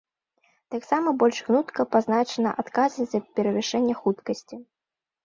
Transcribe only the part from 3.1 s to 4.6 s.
за перавышэнне хуткасці.